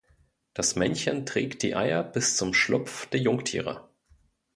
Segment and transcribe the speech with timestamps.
[0.55, 3.87] Das Männchen trägt die Eier bis zum Schlupf der Jungtiere.